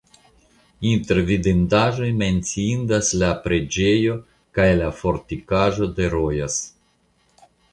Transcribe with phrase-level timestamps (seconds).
[0.91, 4.17] Inter vidindaĵoj menciindas la preĝejo
[4.59, 6.61] kaj la fortikaĵo de Rojas.